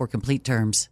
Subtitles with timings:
[0.07, 0.89] complete terms.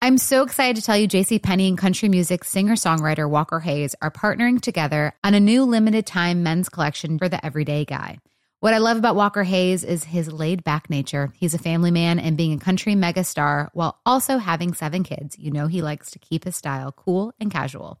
[0.00, 4.12] I'm so excited to tell you JC Penney and country music singer-songwriter Walker Hayes are
[4.12, 8.18] partnering together on a new limited time men's collection for the everyday guy.
[8.60, 11.32] What I love about Walker Hayes is his laid back nature.
[11.34, 15.38] He's a family man and being a country megastar while also having seven kids.
[15.38, 18.00] You know, he likes to keep his style cool and casual.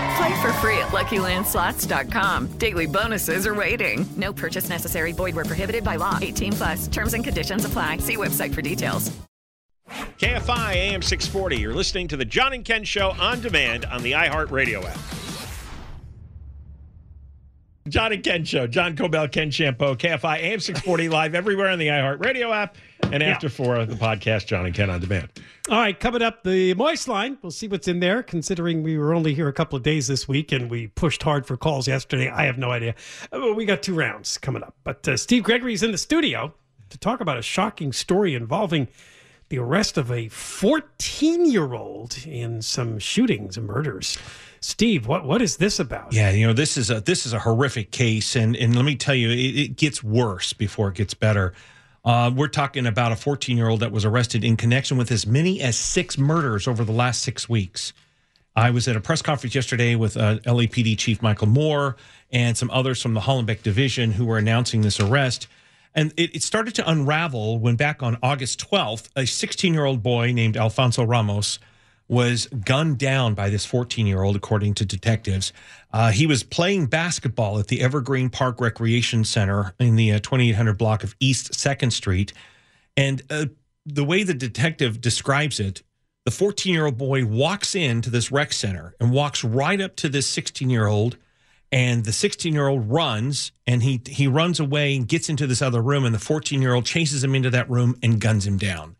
[0.21, 2.45] Play for free at LuckyLandSlots.com.
[2.59, 4.05] Daily bonuses are waiting.
[4.17, 5.13] No purchase necessary.
[5.13, 6.19] Void were prohibited by law.
[6.21, 6.87] 18 plus.
[6.87, 7.97] Terms and conditions apply.
[7.97, 9.11] See website for details.
[9.89, 11.57] KFI AM 640.
[11.57, 14.99] You're listening to the John and Ken Show on demand on the iHeartRadio app.
[17.87, 18.67] John and Ken Show.
[18.67, 22.75] John Kobylt, Ken Chiampou, KFI AM 640 live everywhere on the iHeartRadio app.
[23.13, 25.29] And after four, the podcast, John and Ken on demand.
[25.69, 27.37] All right, coming up, the Moist line.
[27.41, 30.27] We'll see what's in there, considering we were only here a couple of days this
[30.27, 32.29] week and we pushed hard for calls yesterday.
[32.29, 32.95] I have no idea.
[33.31, 34.75] Uh, We got two rounds coming up.
[34.83, 36.53] But uh, Steve Gregory's in the studio
[36.89, 38.87] to talk about a shocking story involving
[39.49, 44.17] the arrest of a 14 year old in some shootings and murders.
[44.61, 46.13] Steve, what, what is this about?
[46.13, 48.95] Yeah, you know this is a this is a horrific case, and and let me
[48.95, 51.53] tell you, it, it gets worse before it gets better.
[52.03, 55.27] Uh, we're talking about a 14 year old that was arrested in connection with as
[55.27, 57.93] many as six murders over the last six weeks.
[58.55, 61.95] I was at a press conference yesterday with uh, LAPD Chief Michel Moore
[62.31, 65.47] and some others from the Hollenbeck Division who were announcing this arrest.
[65.93, 70.01] And it, it started to unravel when back on August 12th, a 16 year old
[70.01, 71.59] boy named Alfonso Ramos
[72.07, 75.53] was gunned down by this 14 year old, according to detectives.
[75.93, 80.77] Uh, he was playing basketball at the Evergreen Park Recreation Center in the uh, 2800
[80.77, 82.33] block of East 2nd Street.
[82.95, 83.47] And uh,
[83.85, 85.83] the way the detective describes it,
[86.23, 90.09] the 14 year old boy walks into this rec center and walks right up to
[90.09, 91.17] this 16 year old.
[91.73, 95.61] And the 16 year old runs and he, he runs away and gets into this
[95.61, 96.05] other room.
[96.05, 98.95] And the 14 year old chases him into that room and guns him down.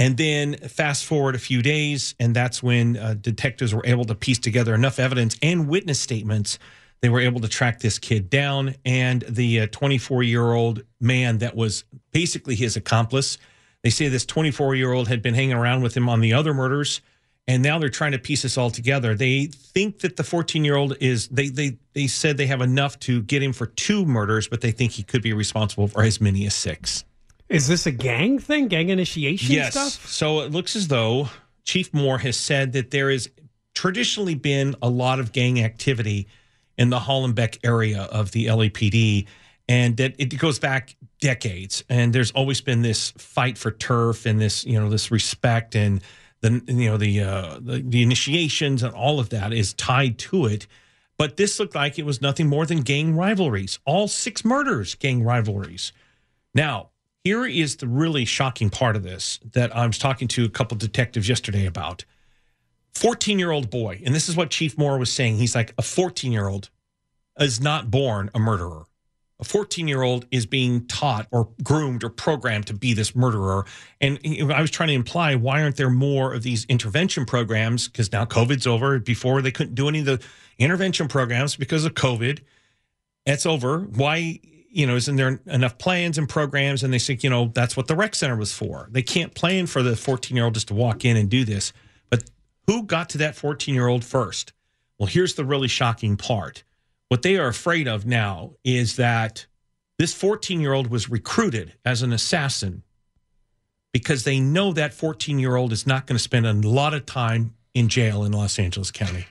[0.00, 4.14] And then fast forward a few days, and that's when uh, detectives were able to
[4.14, 6.58] piece together enough evidence and witness statements.
[7.02, 11.54] They were able to track this kid down, and the 24 year old man that
[11.54, 13.36] was basically his accomplice.
[13.82, 16.54] They say this 24 year old had been hanging around with him on the other
[16.54, 17.02] murders,
[17.46, 19.14] and now they're trying to piece this all together.
[19.14, 22.98] They think that the 14 year old is they they they said they have enough
[23.00, 26.22] to get him for two murders, but they think he could be responsible for as
[26.22, 27.04] many as six.
[27.50, 29.72] Is this a gang thing, gang initiation yes.
[29.72, 30.08] stuff?
[30.08, 31.28] So it looks as though
[31.64, 33.28] Chief Moore has said that there has
[33.74, 36.28] traditionally been a lot of gang activity
[36.78, 39.26] in the Hollenbeck area of the LAPD,
[39.68, 41.84] and that it goes back decades.
[41.88, 46.00] And there's always been this fight for turf and this, you know, this respect and
[46.40, 50.46] the, you know, the uh, the, the initiations and all of that is tied to
[50.46, 50.66] it.
[51.18, 53.78] But this looked like it was nothing more than gang rivalries.
[53.84, 55.92] All six murders, gang rivalries.
[56.54, 56.89] Now,
[57.24, 60.76] here is the really shocking part of this that I was talking to a couple
[60.76, 62.04] detectives yesterday about.
[62.94, 65.36] 14 year old boy, and this is what Chief Moore was saying.
[65.36, 66.70] He's like, a 14 year old
[67.38, 68.84] is not born a murderer.
[69.38, 73.64] a 14 year old is being taught or groomed or programmed to be this murderer.
[74.00, 74.18] And
[74.52, 77.88] I was trying to imply why aren't there more of these intervention programs?
[77.88, 78.98] Because now COVID's over.
[78.98, 80.20] Before they couldn't do any of the
[80.58, 82.40] intervention programs because of COVID.
[83.26, 83.80] It's over.
[83.80, 84.40] Why,
[84.70, 86.82] you know, isn't there enough plans and programs?
[86.82, 88.88] And they think, you know, that's what the rec center was for.
[88.90, 91.72] They can't plan for the 14 year old just to walk in and do this.
[92.08, 92.24] But
[92.66, 94.52] who got to that 14 year old first?
[94.98, 96.62] Well, here's the really shocking part
[97.08, 99.46] what they are afraid of now is that
[99.98, 102.84] this 14 year old was recruited as an assassin
[103.92, 107.06] because they know that 14 year old is not going to spend a lot of
[107.06, 109.26] time in jail in Los Angeles County.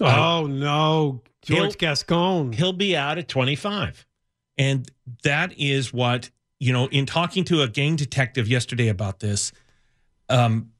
[0.00, 1.22] Oh, no.
[1.42, 2.52] George He'll- Gascon.
[2.52, 4.06] He'll be out at 25.
[4.58, 4.90] And
[5.22, 9.52] that is what, you know, in talking to a gang detective yesterday about this,
[10.28, 10.72] um,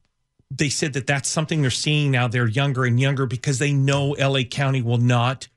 [0.49, 2.27] they said that that's something they're seeing now.
[2.27, 5.47] They're younger and younger because they know LA County will not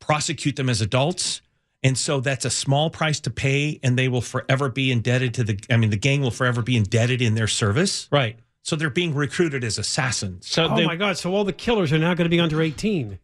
[0.00, 1.42] prosecute them as adults.
[1.82, 5.44] And so that's a small price to pay, and they will forever be indebted to
[5.44, 8.08] the, I mean, the gang will forever be indebted in their service.
[8.10, 8.38] Right.
[8.62, 10.46] So they're being recruited as assassins.
[10.46, 11.18] So Oh, they, my God.
[11.18, 13.18] So all the killers are now going to be under 18.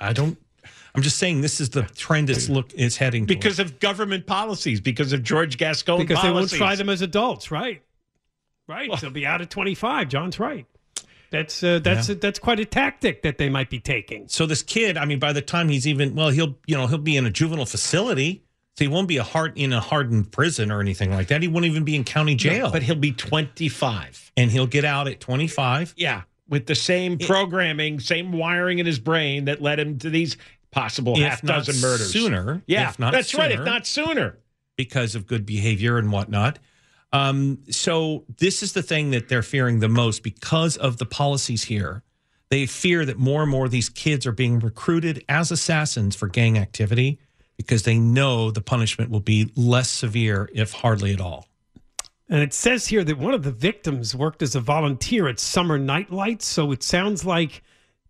[0.00, 0.36] I don't,
[0.94, 3.38] I'm just saying this is the trend it's look, it's heading towards.
[3.38, 7.50] because of government policies, because of George Gascon Because they won't try them as adults,
[7.50, 7.82] right?
[8.68, 8.90] Right.
[9.00, 10.08] They'll be out at 25.
[10.08, 10.66] John's right.
[11.30, 14.28] That's uh, that's that's quite a tactic that they might be taking.
[14.28, 16.98] So this kid, I mean, by the time he's even well, he'll you know he'll
[16.98, 18.44] be in a juvenile facility,
[18.76, 21.40] so he won't be a hard in a hardened prison or anything like that.
[21.40, 24.32] He won't even be in county jail, But he'll be 25.
[24.36, 25.94] and he'll get out at twenty five.
[25.96, 26.22] Yeah.
[26.50, 30.36] With the same programming, same wiring in his brain that led him to these
[30.72, 32.10] possible If half not dozen murders.
[32.12, 32.88] sooner, Yeah.
[32.90, 33.52] if not that's right.
[33.52, 34.38] If not sooner.
[34.76, 36.58] because of good behavior and whatnot.
[37.12, 41.64] Um, so this is the thing that they're fearing the most because of the policies
[41.64, 42.02] here.
[42.50, 46.26] They fear that more and more of these kids are being recruited as assassins for
[46.28, 47.18] gang activity
[47.58, 51.46] because they know the punishment will be less severe, if hardly at all.
[52.30, 55.78] And it says here that one of the victims worked as a volunteer at Summer
[55.78, 56.46] Night Lights.
[56.46, 57.62] So it sounds like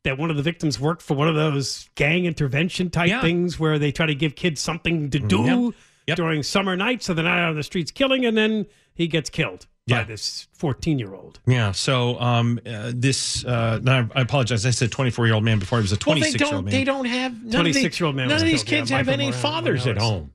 [0.04, 3.20] that one of the victims worked for one of those gang intervention type Yeah.
[3.20, 5.74] things where they try to give kids something to do Yep.
[6.08, 6.16] Yep.
[6.16, 9.30] during summer nights so they're not out on the streets killing, and then he gets
[9.30, 10.04] killed by Yeah.
[10.04, 11.38] this 14 year old.
[11.46, 11.70] Yeah.
[11.72, 13.80] So um, uh, this, uh,
[14.14, 14.66] I apologize.
[14.66, 16.64] I said 24 year old man before he was a Well, they 26 year old
[16.64, 16.72] man.
[16.72, 19.86] They don't have none of these- 26-year-old man None of these kids have any fathers
[19.86, 20.32] at home.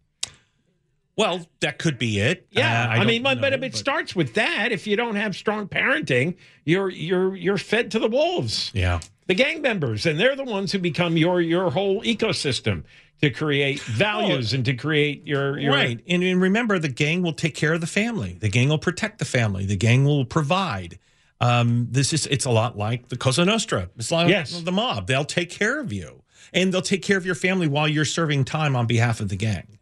[1.18, 2.48] well, that could be it.
[2.52, 4.96] Yeah, Uh, I, don't mean, but, but know, if it starts with that, if you
[4.96, 9.00] don't have strong parenting, you're you're you're fed to the wolves, yeah.
[9.28, 12.84] The gang members, and they're the ones who become your your whole ecosystem
[13.22, 16.00] to create values and to create your your right.
[16.08, 18.38] And, and remember, the gang will take care of the family.
[18.40, 19.66] The gang will protect the family.
[19.66, 21.00] The gang will provide.
[21.40, 23.90] Um, this is it's a lot like the Cosa Nostra.
[23.98, 24.62] It's like Yes.
[24.62, 25.08] the mob.
[25.08, 28.46] They'll take care of you, and they'll take care of your family while you're serving
[28.46, 29.78] time on behalf of the gang.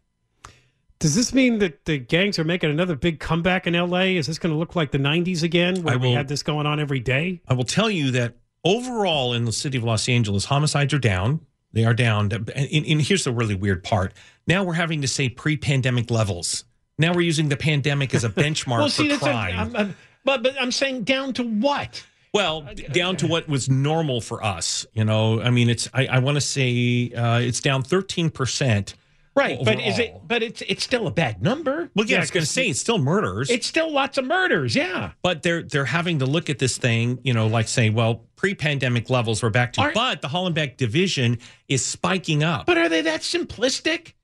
[0.98, 4.16] Does this mean that the gangs are making another big comeback in LA?
[4.16, 6.64] Is this going to look like the 90s again, where I we had this going
[6.66, 7.42] on every day?
[7.46, 8.34] I will tell you that
[8.66, 11.40] overall in the city of Los Angeles, homicides are down.
[11.72, 12.32] They are down.
[12.32, 14.12] And, and- here's the really weird part.
[14.46, 16.64] Now we're having to say pre-pandemic levels.
[16.98, 19.58] Now we're using the pandemic as a benchmark well, for see, a, crime.
[19.58, 22.04] I'm, I'm, but but I'm saying down to what?
[22.32, 24.84] Well, down to what was normal for us.
[24.92, 28.94] You know, I mean, it's I, I want to say uh, it's down thirteen percent.
[29.36, 30.14] Right, but is it?
[30.26, 31.90] But it's it's still a bad number.
[31.94, 33.50] Well, yeah, I was going to say it's still murders.
[33.50, 34.74] It's still lots of murders.
[34.74, 35.12] Yeah.
[35.22, 39.10] but they're they're having to look at this thing, you know, like say, well, pre-pandemic
[39.10, 41.38] levels we're back to, Aren't- but the Hollenbeck division
[41.68, 42.64] is spiking up.
[42.66, 44.14] But are they that simplistic?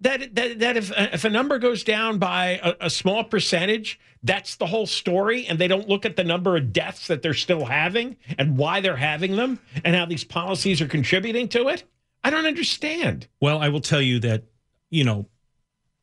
[0.00, 3.98] That that that if uh, if a number goes down by a, a small percentage,
[4.22, 7.32] that's the whole story, and they don't look at the number of deaths that they're
[7.34, 11.84] still having and why they're having them and how these policies are contributing to it.
[12.26, 13.28] I don't understand.
[13.40, 14.42] Well, I will tell you that,
[14.90, 15.28] you know,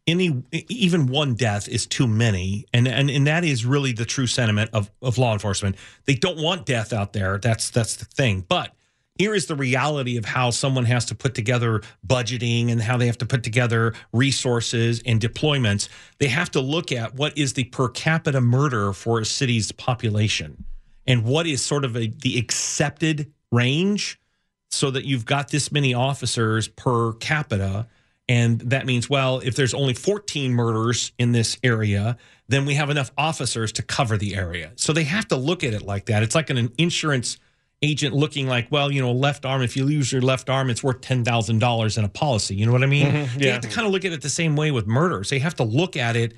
[0.07, 4.25] any even one death is too many, and and and that is really the true
[4.25, 5.75] sentiment of of law enforcement.
[6.05, 7.39] They don't want death out there.
[7.39, 8.45] That's that's the thing.
[8.47, 8.73] But
[9.17, 13.07] here is the reality of how someone has to put together budgeting and how they
[13.07, 15.89] have to put together resources and deployments.
[16.19, 20.63] They have to look at what is the per capita murder for a city's population
[21.05, 24.21] and what is sort of a, the accepted range
[24.73, 27.87] so that you've got this many officers per capita.
[28.29, 32.89] And that means, well, if there's only 14 murders in this area, then we have
[32.89, 34.71] enough officers to cover the area.
[34.75, 36.23] So they have to look at it like that.
[36.23, 37.37] It's like an insurance
[37.81, 40.81] agent looking like, well, you know, left arm, if you lose your left arm, it's
[40.81, 42.55] worth $10,000 in a policy.
[42.55, 43.07] You know what I mean?
[43.07, 43.39] Mm-hmm.
[43.39, 43.53] They yeah.
[43.53, 45.29] have to kind of look at it the same way with murders.
[45.29, 46.33] They have to look at it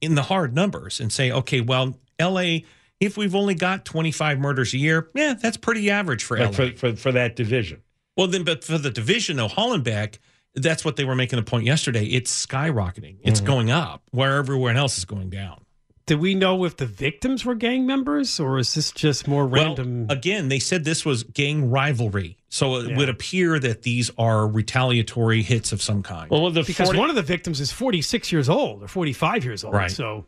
[0.00, 2.58] in the hard numbers and say, okay, well, LA,
[3.02, 6.44] if we've only got 25 murders a year, yeah, that's pretty average for LA.
[6.46, 7.82] Like for, for for that division.
[8.16, 10.18] Well, then, but for the division, though, Hollenbeck
[10.54, 12.04] that's what they were making the point yesterday.
[12.04, 13.16] It's skyrocketing.
[13.22, 13.46] It's Mm-hmm.
[13.46, 15.64] going up where everyone else is going down.
[16.04, 20.08] Do we know if the victims were gang members or is this just more random?
[20.08, 22.96] Well, again, they said this was gang rivalry, so it Yeah.
[22.98, 26.30] would appear that these are retaliatory hits of some kind.
[26.30, 29.64] Well, the because 40 one of the victims is 46 years old or 45 years
[29.64, 29.72] old.
[29.74, 29.90] Right.
[29.90, 30.26] So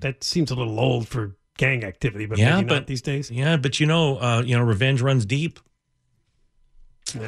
[0.00, 3.30] that seems a little old for gang activity, but yeah, maybe but not these days.
[3.30, 5.60] Yeah, but you know, uh, you know, revenge runs deep.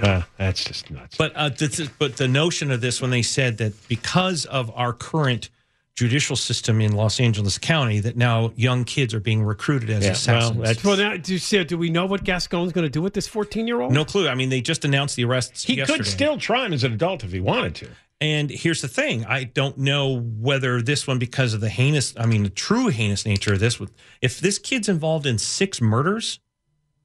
[0.02, 1.16] Uh, that's just nuts.
[1.16, 4.70] But uh, this is, but the notion of this when they said that because of
[4.75, 5.49] our current
[5.96, 10.08] judicial system in Los Angeles County, that now young kids are being recruited as Yeah,
[10.08, 10.58] well, assassins.
[10.62, 13.26] that's- Well, now, do, you do we know what Gascon's going to do with this
[13.26, 13.92] 14 year old?
[13.92, 14.28] no clue.
[14.28, 15.64] I mean, they just announced the arrests.
[15.64, 15.99] he yesterday.
[15.99, 17.88] could still try him as an adult if he wanted to.
[18.20, 22.26] And here's the thing: I don't know whether this one, because of the heinous, I
[22.26, 23.80] mean, the true heinous nature of this.
[24.20, 26.38] If this kid's involved in six murders,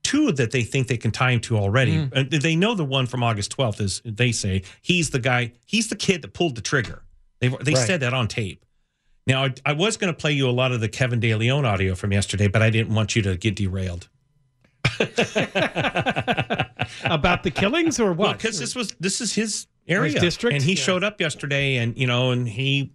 [0.04, 2.12] two that they think they can tie him to already, Mm.
[2.14, 5.88] and they know the one from August 12th is they say he's the guy, he's
[5.88, 7.04] the kid that pulled the trigger.
[7.40, 7.88] They they Right.
[7.88, 8.66] said that on tape.
[9.28, 11.66] Now, I, I was going to play you a lot of the Kevin De Leon
[11.66, 14.08] audio from yesterday, but I didn't want you to get derailed.
[17.06, 18.38] About the killings or what?
[18.38, 20.54] Because this was this is his area, district?
[20.56, 20.82] and he Yeah.
[20.84, 22.92] showed up yesterday, and you know, and he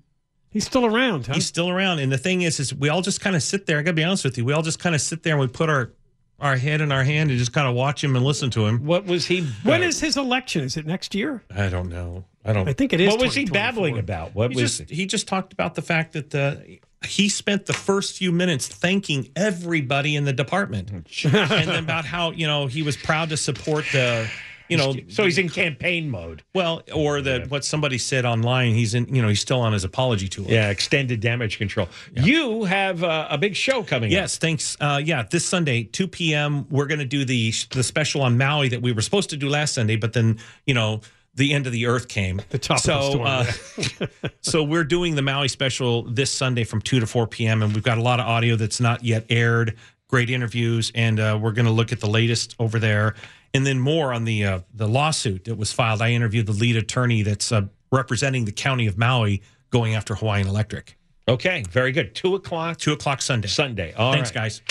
[0.51, 1.35] He's still around, huh?
[1.35, 2.01] He's still around.
[2.01, 3.79] And the thing is, is we all just kind of sit there.
[3.79, 4.45] I gotta be honest with you.
[4.45, 5.93] We all just kind of sit there and we put our
[6.41, 8.85] our head in our hand and just kind of watch him and listen to him.
[8.85, 9.43] What was he?
[9.63, 10.65] when uh, is his election?
[10.65, 11.45] Is it next year?
[11.55, 12.25] I don't know.
[12.45, 12.69] I don't.
[12.69, 13.11] I think it is.
[13.11, 14.35] What was he babbling about?
[14.35, 17.73] What he was just he just talked about the fact that the he spent the
[17.73, 21.33] first few minutes thanking everybody in the department, and
[21.69, 24.29] then about how you know he was proud to support the
[24.71, 26.43] you know so he's in campaign mode.
[26.55, 29.85] well or the what somebody said online he's in you know he's still on his
[29.85, 30.47] apology tour.
[30.47, 31.89] Yeah, extended damage control.
[32.15, 34.77] You have uh, a big show coming Yes, thanks.
[34.81, 38.69] Uh, yeah, this Sunday, 2 p.m., we're going to do the the special on Maui
[38.69, 41.01] that we were supposed to do last Sunday, but then, you know,
[41.35, 42.43] the end of the earth came.
[42.51, 46.65] The top of so, the storm, uh, so we're doing the Maui special this Sunday
[46.65, 49.27] from 2 to 4 p.m., and we've got a lot of audio that's not yet
[49.31, 49.77] aired,
[50.09, 53.15] great interviews, and uh, we're going to look at the latest over there.
[53.53, 56.01] And then more on the uh, the lawsuit that was filed.
[56.01, 60.47] I interviewed the lead attorney that's uh, representing the county of Maui going after Hawaiian
[60.47, 60.97] Electric.
[61.29, 62.15] Okay, very good.
[62.15, 63.49] Two o'clock 2 o'clock Sunday.
[63.49, 63.93] Sunday.
[63.95, 64.43] All Thanks, right.
[64.43, 64.63] guys.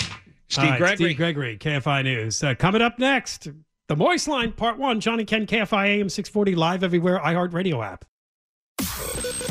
[0.48, 1.06] Steve All right, Gregory.
[1.06, 2.42] Steve Gregory, KFI News.
[2.42, 3.48] Uh, coming up next,
[3.88, 5.00] the Moist Line, Part 1.
[5.00, 8.04] Johnny Ken, KFI AM 640, live everywhere, iHeartRadio app.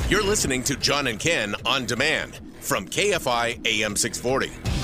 [0.09, 4.78] You're listening to John and Ken on demand from KFI AM 640.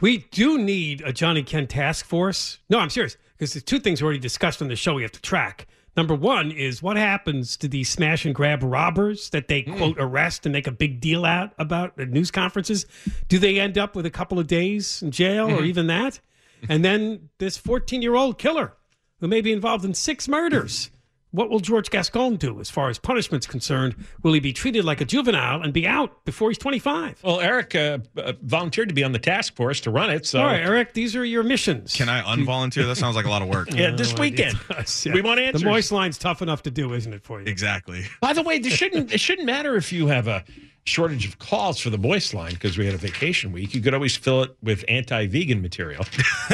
[0.00, 2.58] We do need a Johnny Ken task force.
[2.70, 5.12] No, I'm serious, because there's two things we already discussed on the show we have
[5.12, 5.66] to track.
[5.96, 9.76] Number one is what happens to these smash and grab robbers that they hmm.
[9.76, 12.86] quote arrest and make a big deal out about at news conferences?
[13.26, 15.64] Do they end up with a couple of days in jail or hmm.
[15.64, 16.20] even that?
[16.68, 18.74] And then this 14 year old killer
[19.20, 20.90] who may be involved in six murders.
[21.30, 23.94] What will George Gascon do as far as punishment's concerned?
[24.22, 27.20] Will he be treated like a juvenile and be out before he's 25?
[27.22, 30.24] Well, Eric uh, uh, volunteered to be on the task force to run it.
[30.24, 31.94] So, All right, Eric, these are your missions.
[31.94, 32.86] Can I unvolunteer?
[32.86, 33.68] That sounds like a lot of work.
[33.74, 34.46] yeah, this No idea.
[34.46, 34.58] weekend.
[34.70, 35.12] Yes, yeah.
[35.12, 35.60] We want answers.
[35.62, 37.46] The moist line's tough enough to do, isn't it, for you?
[37.46, 38.04] Exactly.
[38.22, 40.44] By the way, this shouldn't it shouldn't matter if you have a
[40.88, 43.74] shortage of calls for the moist line because we had a vacation week.
[43.74, 46.04] You could always fill it with anti-vegan material,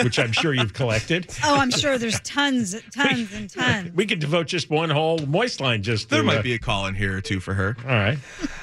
[0.02, 1.30] which I'm sure you've collected.
[1.46, 3.92] Oh, I'm sure there's tons, tons, and tons.
[3.94, 6.58] We could devote just one whole moist line just There to, might uh, be a
[6.58, 7.76] call in here or two for her.
[7.84, 8.18] All right.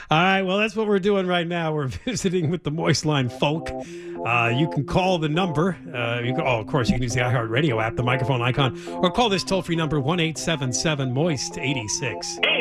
[0.09, 1.73] All right, well, that's what we're doing right now.
[1.73, 3.69] We're visiting with the Moist Line folk.
[3.69, 5.77] Uh, you can call the number.
[5.93, 8.77] Uh, you can, oh, of course, you can use the iHeartRadio app, the microphone icon,
[8.87, 12.39] or call this toll free number 1 877 Moist 86.
[12.43, 12.60] Hey,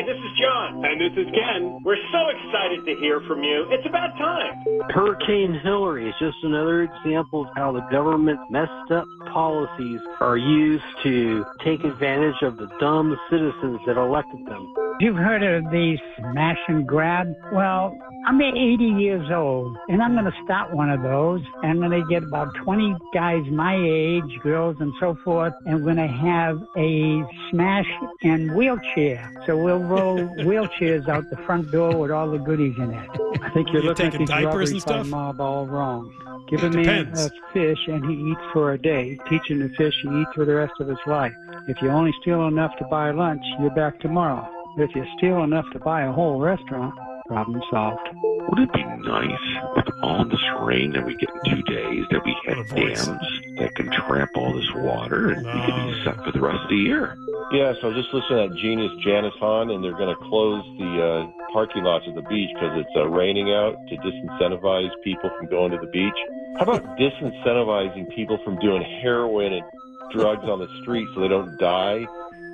[0.71, 1.79] And this is Ken.
[1.83, 3.67] We're so excited to hear from you.
[3.71, 4.55] It's about time.
[4.89, 10.83] Hurricane Hilary is just another example of how the government's messed up policies are used
[11.03, 14.73] to take advantage of the dumb citizens that elected them.
[15.01, 17.33] You've heard of the smash and grab?
[17.51, 21.41] Well, I'm 80 years old, and I'm going to start one of those.
[21.63, 25.83] And I'm going to get about 20 guys my age, girls, and so forth, and
[25.83, 27.87] we're going to have a smash
[28.21, 29.27] and wheelchair.
[29.47, 33.09] So we'll roll wheelchairs out the front door with all the goodies in it.
[33.41, 35.07] I think you're, You looking at taking these diapers robberies and stuff?
[35.07, 36.13] mob all wrong.
[36.47, 39.17] Give It a man a fish and he eats for a day.
[39.27, 41.33] Teach him to fish, he eats for the rest of his life.
[41.67, 44.47] If you only steal enough to buy lunch, you're back tomorrow.
[44.77, 46.93] If you steal enough to buy a whole restaurant,
[47.27, 48.09] problem solved.
[48.13, 52.23] Would it be nice with all this rain that we get in two days that
[52.25, 53.21] we had dams
[53.59, 56.69] that can trap all this water and we could be set for the rest of
[56.69, 57.17] the year?
[57.51, 61.03] Yeah, so just listen to that genius Janice Hahn, and they're going to close the
[61.03, 65.47] uh, parking lots at the beach because it's uh, raining out to disincentivize people from
[65.47, 66.15] going to the beach.
[66.57, 69.63] How about disincentivizing people from doing heroin and
[70.11, 72.05] drugs on the street so they don't die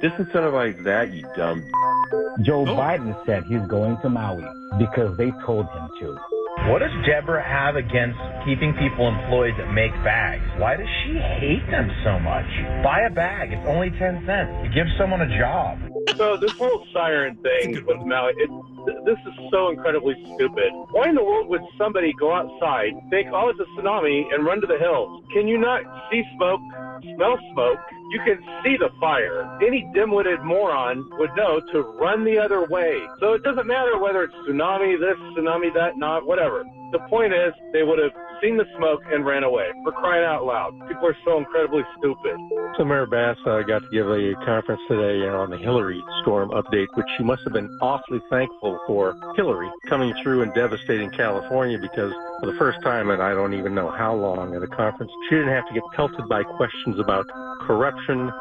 [0.01, 1.63] Disincentivize that, you dumb.
[2.43, 4.45] Joe Biden said he's going to Maui
[4.77, 6.17] because they told him to.
[6.69, 10.43] What does Deborah have against keeping people employed that make bags?
[10.57, 12.45] Why does she hate them so much?
[12.83, 13.53] Buy a bag.
[13.53, 14.51] It's only 10 cents.
[14.65, 15.79] It gives someone a job.
[16.17, 18.49] So this whole siren thing with Maui, it,
[19.05, 20.69] this is so incredibly stupid.
[20.91, 24.61] Why in the world would somebody go outside, think, oh, it's a tsunami, and run
[24.61, 25.23] to the hills?
[25.33, 26.61] Can you not see smoke,
[27.15, 27.79] smell smoke?
[28.09, 29.59] You can see the fire.
[29.61, 33.01] Any dim-witted moron would know to run the other way.
[33.19, 36.63] So it doesn't matter whether it's tsunami, this, tsunami, that, not, whatever.
[36.91, 39.67] The point is, they would have seen the smoke and ran away.
[39.83, 40.73] For crying out loud.
[40.87, 42.35] People are so incredibly stupid.
[42.77, 46.87] So Mayor Bass uh, got to give a conference today on the Hilary storm update,
[46.95, 52.13] which she must have been awfully thankful for Hilary coming through and devastating California because
[52.39, 55.35] for the first time in I don't even know how long at a conference, she
[55.35, 57.25] didn't have to get pelted by questions about
[57.61, 58.31] corruption,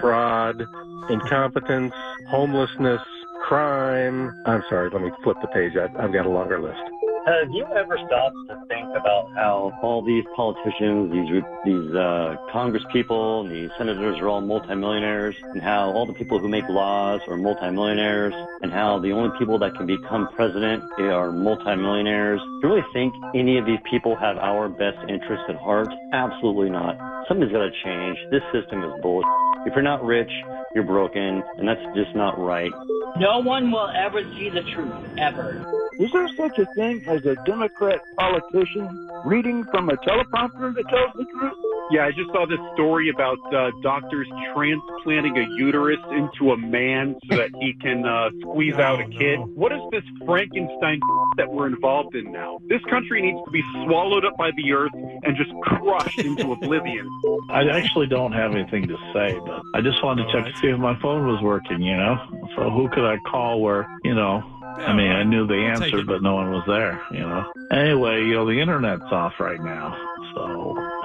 [0.00, 0.64] fraud,
[1.08, 1.94] incompetence,
[2.28, 3.00] homelessness,
[3.46, 4.34] crime.
[4.44, 5.72] I'm sorry, let me flip the page.
[5.76, 6.82] I, I've got a longer list.
[7.26, 12.84] Have you ever stopped to think about how all these politicians, these these uh, Congress
[12.92, 17.20] people, and these senators are all multimillionaires, and how all the people who make laws
[17.26, 22.40] are multimillionaires, and how the only people that can become president are multimillionaires?
[22.62, 25.88] Do you really think any of these people have our best interests at heart?
[26.12, 26.96] Absolutely not.
[27.26, 28.18] Something's got to change.
[28.30, 29.26] This system is bullshit.
[29.66, 30.30] If you're not rich,
[30.76, 32.70] you're broken, and that's just not right.
[33.18, 35.64] No one will ever see the truth, ever.
[35.98, 41.12] Is there such a thing as a Democrat politician reading from a teleprompter that tells
[41.14, 41.65] the truth?
[41.90, 47.16] Yeah, I just saw this story about uh, doctors transplanting a uterus into a man
[47.30, 49.38] so that he can uh, squeeze out a kid.
[49.54, 51.00] What is this Frankenstein
[51.36, 52.58] that we're involved in now?
[52.68, 57.08] This country needs to be swallowed up by the earth and just crushed into oblivion.
[57.50, 60.68] I actually don't have anything to say, but I just wanted to check to see
[60.68, 62.16] if my phone was working, you know?
[62.56, 64.42] So who could I call where, you know,
[64.78, 67.50] I mean, I knew the answer, but no one was there, you know?
[67.70, 69.96] Anyway, you know, the internet's off right now.
[70.34, 70.74] So,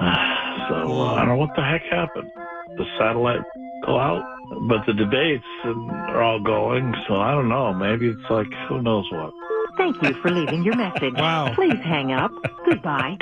[0.82, 2.30] so uh, I don't know what the heck happened.
[2.76, 3.40] The satellite
[3.84, 4.24] go out,
[4.68, 7.72] but the debates are all going, so I don't know.
[7.74, 9.32] Maybe it's like, who knows what.
[9.76, 11.14] Thank you for leaving your message.
[11.16, 11.52] Wow.
[11.54, 12.30] Please hang up.
[12.68, 13.16] Goodbye.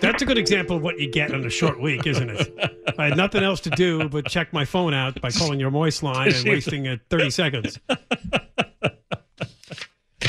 [0.00, 2.94] That's a good example of what you get on a short week, isn't it?
[2.98, 6.02] I had nothing else to do but check my phone out by calling your moist
[6.02, 7.78] line and wasting uh, 30 seconds.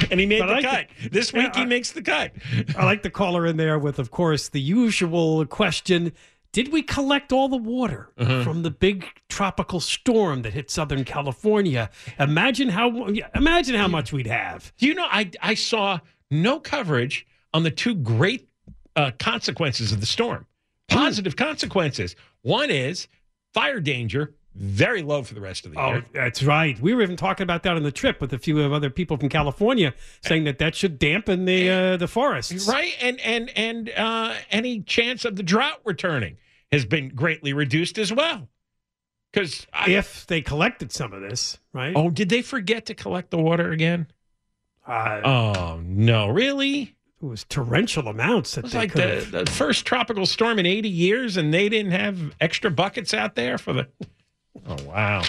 [0.09, 0.87] And he made But the I cut.
[1.03, 2.31] the- this week Yeah, he I- makes the cut.
[2.77, 6.13] I like the caller in there with, of course, the usual question
[6.57, 8.43] Did we collect all the water Uh-huh.
[8.43, 11.91] from the big tropical storm that hit Southern California?
[12.19, 14.73] Imagine how imagine how much we'd have.
[14.79, 15.99] Do you know I I saw
[16.31, 18.49] no coverage on the two great
[18.95, 20.47] uh, consequences of the storm.
[20.87, 22.15] Positive consequences.
[22.41, 23.07] One is
[23.53, 26.03] fire danger very low for the rest of the Oh, year.
[26.07, 26.79] Oh, that's right.
[26.79, 29.15] We were even talking about that on the trip with a few of other people
[29.15, 29.93] from California,
[30.25, 32.67] saying that that should dampen the uh, the forests.
[32.67, 36.37] Right, and and and uh, any chance of the drought returning
[36.71, 38.47] has been greatly reduced as well.
[39.31, 41.93] Because if they collected some of this, right?
[41.95, 44.07] Oh, did they forget to collect the water again?
[44.87, 46.95] Uh, oh no, really?
[47.21, 50.65] It was torrential amounts that It was they like the, the first tropical storm in
[50.65, 53.87] 80 years, and they didn't have extra buckets out there for the.
[54.67, 55.21] Oh wow!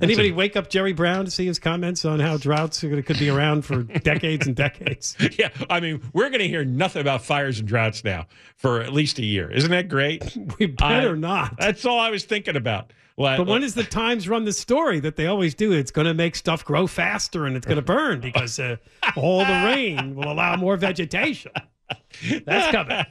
[0.00, 3.18] Anybody wake up Jerry Brown to see his comments on how droughts are gonna, could
[3.18, 5.16] be around for decades and decades?
[5.38, 8.92] Yeah, I mean, we're going to hear nothing about fires and droughts now for at
[8.92, 9.50] least a year.
[9.50, 10.36] Isn't that great?
[10.58, 11.56] We better I- not.
[11.58, 12.92] That's all I was thinking about.
[13.16, 15.72] Like- But when does the Times run the story that they always do?
[15.72, 18.76] It's going to make stuff grow faster and it's going to burn because uh,
[19.16, 21.50] all the rain will allow more vegetation.
[22.46, 23.04] That's coming.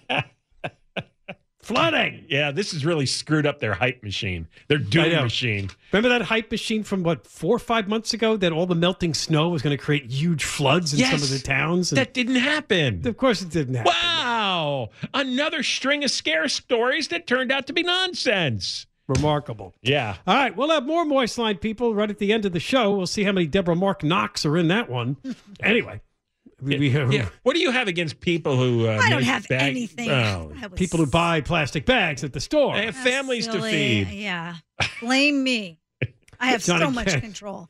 [1.68, 2.24] Flooding.
[2.30, 5.70] Yeah, this has really screwed up their hype machine, their doom machine.
[5.92, 9.14] Remember that hype machine from what four or five months ago that all the melting
[9.14, 11.92] snow was going to create huge floods in some of the towns?
[11.92, 13.06] And That didn't happen.
[13.06, 13.92] of course, it didn't happen.
[13.94, 18.86] Wow, another string of scare stories that turned out to be nonsense.
[19.10, 19.74] Remarkable.
[19.82, 20.18] Yeah.
[20.26, 22.94] All right, we'll have more Moist Line people right at the end of the show.
[22.96, 25.18] We'll see how many Deborah Mark Knox are in that one.
[25.62, 26.02] Anyway,
[26.62, 27.30] we, we have Yeah.
[27.44, 28.88] What do you have against people who?
[28.88, 30.10] Uh, I don't have bag- anything.
[30.10, 32.76] Oh, people who buy plastic bags at the store.
[32.76, 34.10] they have families to feed.
[34.10, 34.56] Yeah.
[35.02, 35.80] Blame me.
[36.40, 37.22] I have so much Cash.
[37.22, 37.70] control.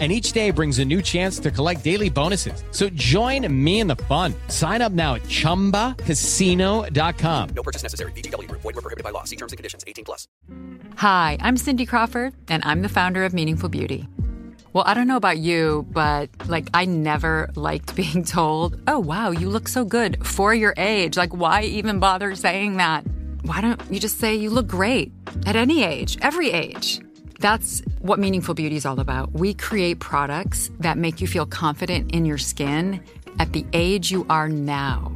[0.00, 2.64] and each day brings a new chance to collect daily bonuses.
[2.70, 4.32] So join me in the fun.
[4.48, 7.48] Sign up now at ChumbaCasino.com.
[7.50, 8.12] No purchase necessary.
[8.12, 8.50] VGW.
[8.50, 9.24] Void were prohibited by law.
[9.24, 9.84] See terms and conditions.
[9.86, 10.26] 18 plus.
[10.96, 14.08] Hi, I'm Cindy Crawford, and I'm the founder of Meaningful Beauty.
[14.72, 19.30] Well, I don't know about you, but like I never liked being told, "Oh, wow,
[19.30, 23.04] you look so good for your age." Like why even bother saying that?
[23.42, 25.12] Why don't you just say you look great
[25.46, 27.00] at any age, every age?
[27.40, 29.32] That's what Meaningful Beauty is all about.
[29.32, 33.00] We create products that make you feel confident in your skin
[33.38, 35.10] at the age you are now.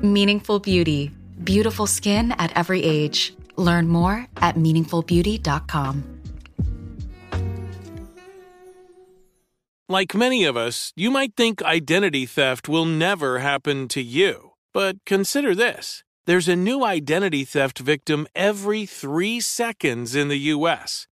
[0.00, 1.10] Meaningful Beauty.
[1.42, 3.34] Beautiful skin at every age.
[3.56, 6.04] Learn more at meaningfulbeauty.com.
[9.88, 14.52] Like many of us, you might think identity theft will never happen to you.
[14.72, 21.06] But consider this there's a new identity theft victim every three seconds in the U.S.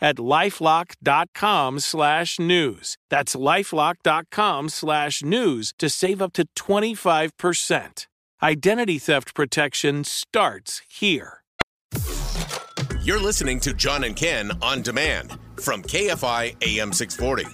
[0.00, 2.96] at lifelock.com slash news.
[3.08, 8.06] That's lifelock.com slash news to save up to 25%.
[8.42, 11.42] Identity theft protection starts here.
[13.02, 17.46] You're listening to John and Ken on demand from KFI AM 640.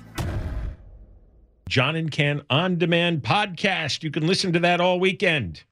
[1.69, 4.03] John and Ken on demand podcast.
[4.03, 5.65] You can listen to that all weekend.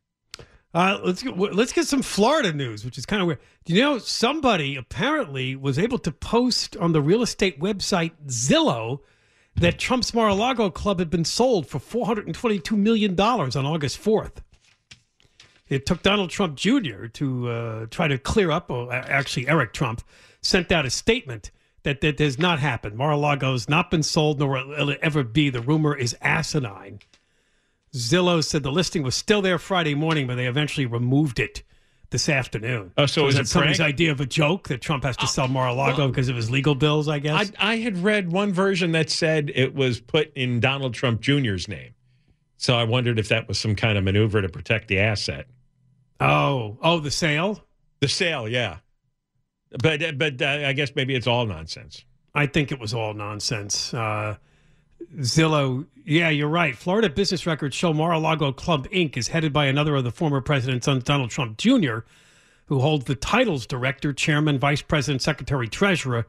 [0.74, 3.38] Uh, let's get, let's get some Florida news, which is kind of weird.
[3.64, 8.98] Do you know somebody apparently was able to post on the real estate website Zillow
[9.54, 14.38] that Trump's Mar-a-Lago club had been sold for 422 million dollars on August 4th.
[15.68, 17.06] It took Donald Trump Jr.
[17.06, 18.68] to uh, try to clear up.
[18.68, 20.02] Or actually, Eric Trump
[20.42, 21.52] sent out a statement
[21.84, 22.96] that that has not happened.
[22.96, 25.50] Mar-a-Lago has not been sold, nor will it ever be.
[25.50, 26.98] The rumor is asinine.
[27.94, 31.62] Zillow said the listing was still there Friday morning, but they eventually removed it
[32.10, 32.92] this afternoon.
[32.96, 33.94] Oh, so, is that it somebody's prank?
[33.94, 37.08] idea of a joke that Trump has to sell Mar-a-Lago because of his legal bills?
[37.08, 37.52] I guess.
[37.58, 41.68] I, I had read one version that said it was put in Donald Trump Jr.'s
[41.68, 41.94] name.
[42.56, 45.46] So I wondered if that was some kind of maneuver to protect the asset.
[46.20, 47.64] Oh, oh, the sale.
[48.00, 48.78] The sale, yeah.
[49.82, 52.04] But but uh, I guess maybe it's all nonsense.
[52.34, 53.92] I think it was all nonsense.
[53.92, 54.36] Uh,
[55.18, 56.76] Zillow, yeah, you're right.
[56.76, 59.16] Florida business records show Mar-a-Lago Club Inc.
[59.16, 61.98] is headed by another of the former president's sons, Donald Trump Jr.,
[62.66, 66.26] who holds the titles director, chairman, vice president, secretary, treasurer.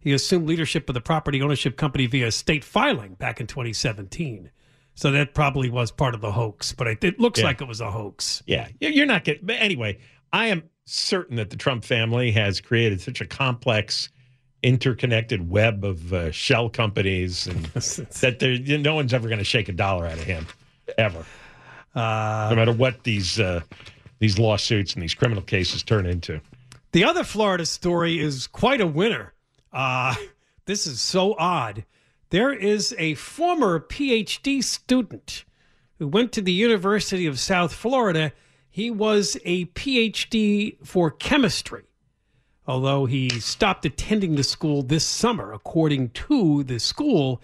[0.00, 4.50] He assumed leadership of the property ownership company via state filing back in 2017.
[4.94, 7.46] So that probably was part of the hoax, but it, it looks Yeah.
[7.46, 8.42] like it was a hoax.
[8.46, 9.44] Yeah, You- you're not getting.
[9.46, 9.98] But anyway,
[10.32, 14.08] I am certain that the Trump family has created such a complex,
[14.62, 17.64] interconnected web of uh, shell companies, and
[18.20, 20.46] that there, you know, no one's ever going to shake a dollar out of him,
[20.98, 21.24] ever.
[21.94, 23.60] Uh, no matter what these uh,
[24.18, 26.40] these lawsuits and these criminal cases turn into.
[26.92, 29.34] The other Florida story is quite a winner.
[29.72, 30.14] Uh,
[30.66, 31.84] this is so odd.
[32.30, 35.44] There is a former PhD student
[35.98, 38.32] who went to the University of South Florida.
[38.68, 41.84] He was a PhD for chemistry.
[42.66, 47.40] Although he stopped attending the school this summer, according to the school.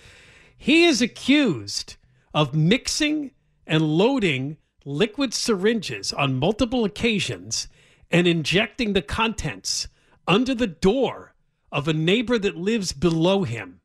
[0.57, 1.97] He is accused
[2.35, 3.33] of mixing
[3.67, 7.69] and loading liquid syringes on multiple occasions
[8.11, 9.89] and injecting the contents
[10.27, 11.35] under the door
[11.71, 13.81] of a neighbor that lives below him.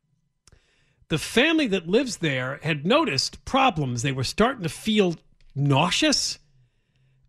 [1.09, 4.01] The family that lives there had noticed problems.
[4.01, 5.15] They were starting to feel
[5.55, 6.39] nauseous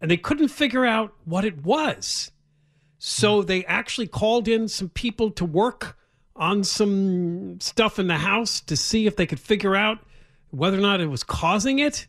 [0.00, 2.30] and they couldn't figure out what it was.
[2.98, 5.96] So they actually called in some people to work
[6.34, 9.98] on some stuff in the house to see if they could figure out
[10.50, 12.06] whether or not it was causing it.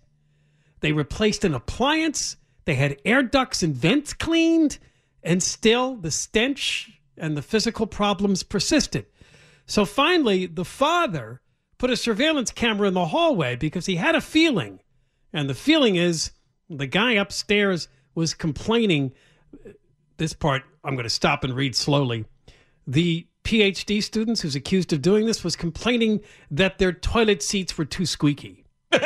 [0.81, 2.37] They replaced an appliance.
[2.65, 4.77] They had air ducts and vents cleaned,
[5.23, 9.05] and still the stench and the physical problems persisted.
[9.65, 11.41] So finally, the father
[11.77, 14.79] put a surveillance camera in the hallway because he had a feeling.
[15.33, 16.31] And the feeling is
[16.69, 19.11] the guy upstairs was complaining.
[20.19, 22.25] This part I'm going to stop and read slowly.
[22.85, 26.19] The PhD students who's accused of doing this was complaining
[26.51, 28.65] that their toilet seats were too squeaky.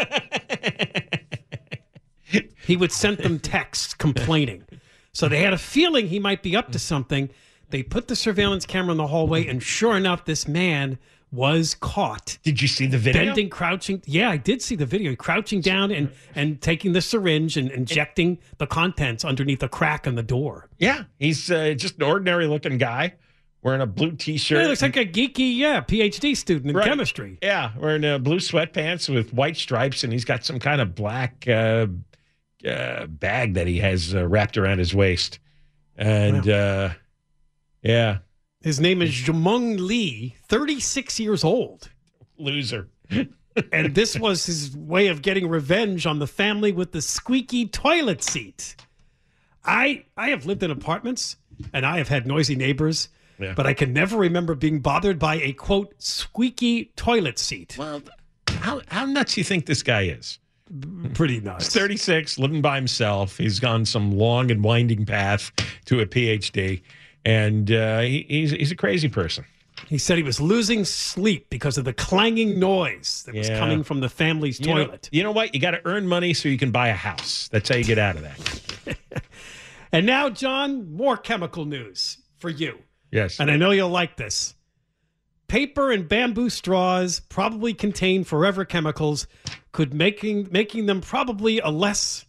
[2.66, 4.64] he would send them texts complaining.
[5.12, 7.30] So they had a feeling he might be up to something.
[7.70, 10.98] They put the surveillance camera in the hallway, and sure enough, this man
[11.34, 12.38] was caught.
[12.44, 13.26] Did you see the video?
[13.26, 14.02] Bending, crouching.
[14.06, 15.16] Yeah, I did see the video.
[15.16, 20.14] Crouching down and and taking the syringe and injecting the contents underneath a crack in
[20.16, 20.70] the door.
[20.78, 23.16] Yeah, he's uh, just an ordinary looking guy
[23.64, 24.58] wearing a blue T-shirt.
[24.58, 26.86] Yeah, he looks like a geeky, yeah, PhD student in Right.
[26.88, 27.40] chemistry.
[27.42, 31.48] Yeah, wearing uh, blue sweatpants with white stripes, and he's got some kind of black
[31.48, 31.88] uh,
[32.68, 35.40] uh, bag that he has uh, wrapped around his waist.
[35.96, 36.90] And uh,
[37.82, 38.20] yeah,
[38.64, 41.90] His name is Jamung Lee, 36 years old.
[42.38, 42.90] loser.
[43.72, 48.24] and this was his way of getting revenge on the family with the squeaky toilet
[48.24, 48.76] seat.
[49.66, 51.36] I I have lived in apartments
[51.74, 53.54] and I have had noisy neighbors, Yeah.
[53.56, 57.76] but I can never remember being bothered by a quote squeaky toilet seat.
[57.78, 58.02] Well,
[58.48, 60.40] how how nuts you think this guy is?
[61.14, 61.66] Pretty nuts.
[61.66, 63.38] He's 36, living by himself.
[63.38, 65.52] He's gone some long and winding path
[65.86, 66.82] to a PhD,
[67.26, 69.46] and uh, he, he's he's a crazy person.
[69.88, 73.60] He said he was losing sleep because of the clanging noise that was Yeah.
[73.60, 75.10] coming from the family's You know- toilet.
[75.12, 75.54] you know what?
[75.54, 77.50] You got to earn money so you can buy a house.
[77.52, 78.98] That's how you get out of that.
[79.92, 82.80] And now, John, more chemical news for you.
[83.12, 83.40] Yes.
[83.40, 84.56] And I know you'll like this.
[85.48, 89.28] Paper and bamboo straws probably contain forever chemicals,
[89.72, 92.26] could making making them probably a less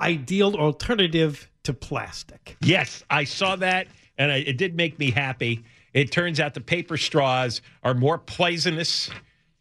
[0.00, 2.56] ideal alternative to plastic.
[2.60, 3.86] Yes, I saw that,
[4.18, 5.64] and I, it did make me happy.
[5.92, 9.10] It turns out the paper straws are more poisonous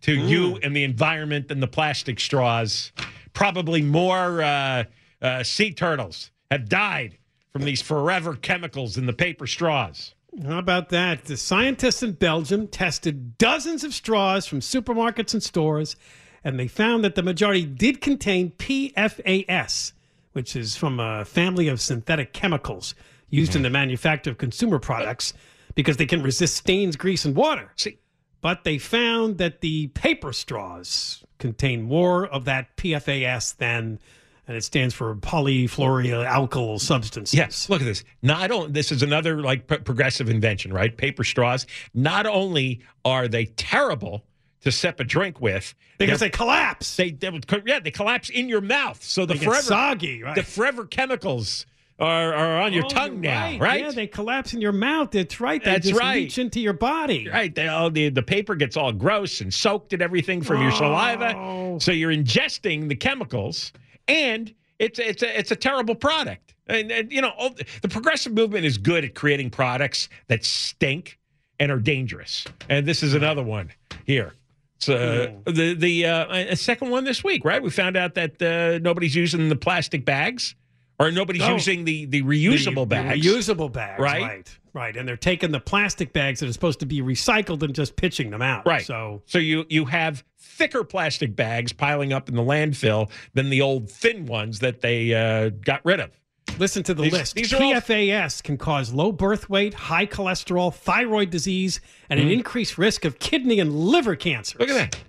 [0.01, 2.91] to you and the environment than the plastic straws.
[3.33, 4.83] Probably more uh,
[5.21, 7.17] uh, sea turtles have died
[7.51, 10.13] from these forever chemicals in the paper straws.
[10.43, 11.25] How about that?
[11.25, 15.95] The scientists in Belgium tested dozens of straws from supermarkets and stores,
[16.43, 19.93] and they found that the majority did contain PFAS,
[20.33, 22.95] which is from a family of synthetic chemicals
[23.33, 23.63] used in mm-hmm.
[23.63, 25.33] the manufacture of consumer products
[25.75, 27.71] because they can resist stains, grease, and water.
[27.75, 27.97] See,
[28.41, 33.99] But they found that the paper straws contain more of that PFAS than,
[34.47, 37.33] and it stands for polyfluoroalkyl substances.
[37.33, 38.03] Yes, look at this.
[38.21, 40.95] Not only this is another like pro- progressive invention, right?
[40.95, 41.65] Paper straws.
[41.95, 44.23] Not only are they terrible
[44.61, 46.95] to sip a drink with, Because they're- collapse.
[46.95, 47.31] They, they
[47.65, 49.03] yeah, they collapse in your mouth.
[49.03, 50.35] So the They get forever soggy, right.
[50.35, 51.65] The forever chemicals
[51.99, 53.81] are, are on your Oh, tongue now, right?
[53.81, 55.11] Yeah, they collapse in your mouth.
[55.11, 55.63] That's right.
[55.63, 56.15] They That's just right.
[56.15, 57.29] reach into your body.
[57.29, 60.71] Right, they, all the the paper gets all gross and soaked and everything from your
[60.71, 60.75] Oh.
[60.75, 61.77] saliva.
[61.79, 63.71] So you're ingesting the chemicals,
[64.07, 66.55] and it's it's a it's a terrible product.
[66.67, 71.19] And, and, you know, all- the progressive movement is good at creating products that stink
[71.59, 72.45] and are dangerous.
[72.69, 73.69] And this is another one
[74.05, 74.33] here.
[74.77, 77.61] It's uh, the the uh, a second one this week, right?
[77.61, 80.55] We found out that uh, nobody's using the plastic bags,
[80.99, 81.53] or nobody's No.
[81.53, 83.25] using the the reusable The- the bags.
[83.25, 83.99] reusable bags.
[83.99, 84.21] Right?
[84.21, 84.59] Right.
[84.75, 84.97] Right.
[84.97, 88.31] And they're taking the plastic bags that are supposed to be recycled and just pitching
[88.31, 88.65] them out.
[88.65, 88.85] Right.
[88.85, 93.61] So so you you have thicker plastic bags piling up in the landfill than the
[93.61, 96.11] old thin ones that they uh, got rid of.
[96.59, 97.35] listen to the These- list.
[97.35, 101.79] these are all- PFAS can cause low birth weight, high cholesterol, thyroid disease,
[102.11, 104.57] and an increased risk of kidney and liver cancer.
[104.59, 104.99] Look at that.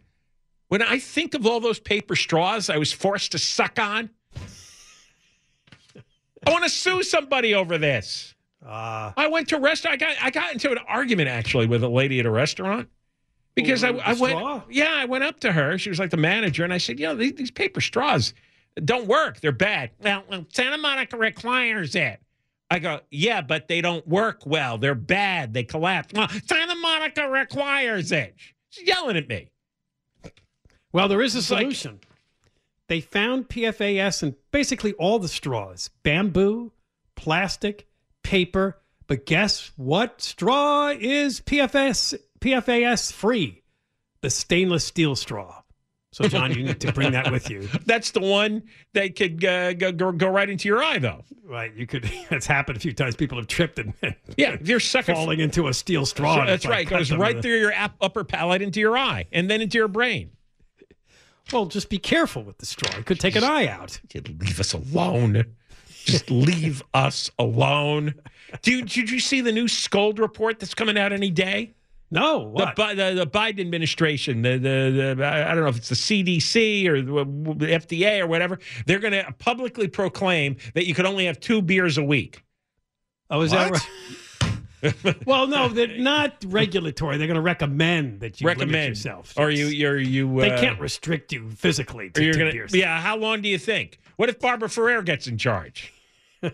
[0.68, 4.09] When I think of all those paper straws I was forced to suck on,
[6.46, 8.35] I want to sue somebody over this.
[8.64, 10.02] Uh, I went to a restaurant.
[10.02, 12.88] I got I got into an argument actually with a lady at a restaurant
[13.54, 14.38] because I, I went.
[14.38, 14.62] straw?
[14.70, 15.76] Yeah, I went up to her.
[15.78, 18.33] She was like the manager, and I said, "You know, these, these paper straws
[18.85, 19.40] don't work.
[19.40, 22.20] They're bad." Well, Santa Monica requires it.
[22.70, 24.78] I go, yeah, but they don't work well.
[24.78, 25.52] They're bad.
[25.52, 26.12] They collapse.
[26.14, 28.35] Well, Santa Monica requires it.
[28.70, 29.50] She's yelling at me.
[30.92, 32.00] Well, there is a It's like- solution.
[32.88, 36.73] They found PFAS in basically all the straws bamboo,
[37.16, 37.87] plastic,
[38.23, 38.81] paper.
[39.07, 43.62] But guess what straw is PFS, PFAS free?
[44.23, 45.61] The stainless steel straw.
[46.14, 47.68] So, John, you need to bring that with you.
[47.87, 51.25] That's the one that could uh, go, go go right into your eye, though.
[51.44, 51.75] Right.
[51.75, 53.16] You could, it's happened a few times.
[53.16, 53.92] People have tripped and
[54.37, 56.47] Yeah, you're sucking falling into a steel straw.
[56.47, 56.87] That's right.
[56.87, 59.77] It goes right in the- through your upper palate into your eye and then into
[59.77, 60.31] your brain.
[61.52, 62.98] Well, just be careful with the straw.
[62.98, 64.00] It could take an eye out.
[64.14, 65.44] Leave us alone.
[66.04, 68.14] Just leave us alone.
[68.62, 71.74] Dude, did you see the new Scold report that's coming out any day?
[72.11, 72.76] No, The, what?
[72.76, 76.87] Bi- the, the Biden administration, the, the, the I don't know if it's the CDC
[76.87, 81.40] or the FDA or whatever, they're going to publicly proclaim that you could only have
[81.40, 82.42] two beers a week.
[83.30, 83.80] Oh, is that right?
[85.27, 87.16] well, no, they're not regulatory.
[87.16, 89.35] They're going to recommend that you limit Recommend yourself.
[89.37, 90.40] or you, you're you.
[90.40, 92.75] They uh, can't restrict you physically to you're two gonna, beers.
[92.75, 93.01] yeah.
[93.01, 93.99] How long do you think?
[94.16, 95.92] What if Barbara Ferrer gets in charge?
[96.42, 96.49] oh,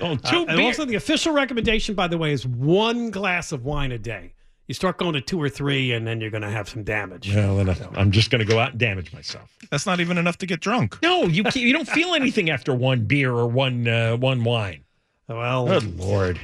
[0.00, 0.78] Uh, and beers.
[0.78, 4.34] also, the official recommendation, by the way, is one glass of wine a day.
[4.66, 7.34] You start going to two or three, and then you're going to have some damage.
[7.34, 9.50] Well, then I'm just going to go out and damage myself.
[9.70, 10.98] That's not even enough to get drunk.
[11.02, 14.84] No, you can't, you don't feel anything after one beer or one uh, one wine.
[15.28, 16.40] Well, good lord.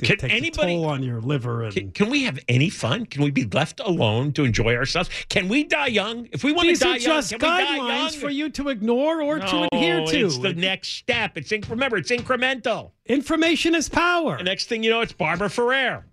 [0.00, 2.70] It Can takes anybody a toll on your liver and can, can we have any
[2.70, 3.04] fun?
[3.06, 5.10] Can we be left alone to enjoy ourselves?
[5.28, 6.28] Can we die young?
[6.30, 8.20] If we want These to die are just young, can we die guidelines young?
[8.20, 10.26] for you to ignore or to adhere to.
[10.26, 11.36] It's the next step.
[11.36, 12.92] It's remember, it's incremental.
[13.06, 14.38] Information is power.
[14.38, 16.06] The next thing you know, it's Barbara Ferrer.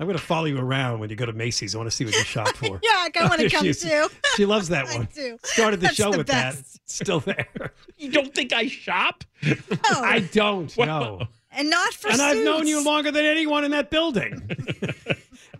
[0.00, 1.74] I'm going to follow you around when you go to Macy's.
[1.74, 2.80] I want to see what you shop for.
[2.82, 4.08] Yeah, I kinda wanna come She's- too.
[4.36, 5.08] She loves that one.
[5.14, 5.36] do.
[5.42, 6.56] Started the That's show the with best.
[6.74, 6.80] that.
[6.84, 7.72] It's still there.
[7.96, 9.24] You don't think I shop?
[9.42, 11.22] I don't know.
[11.50, 14.48] And not for And I've known you longer than anyone in that building.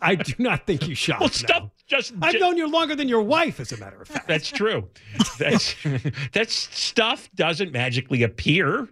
[0.01, 1.19] I do not think you shop.
[1.21, 2.13] Well, stuff just.
[2.23, 4.29] I've known you longer than your wife, as a matter of fact.
[4.29, 4.89] That's true.
[5.39, 5.75] That's
[6.35, 8.87] that stuff doesn't magically appear.